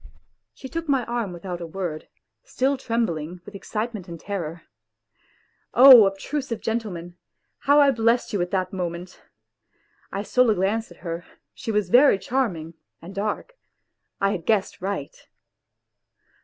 [0.55, 2.07] She took my arm without a word,
[2.43, 4.63] still trembling with excite ment and terror.
[5.75, 7.17] Oh, pbtrusive gentleman!
[7.59, 9.21] How I blessed you at that moment!
[10.11, 13.53] I stole a glance at her, she was very charming and dark
[14.19, 15.15] I had guessed right.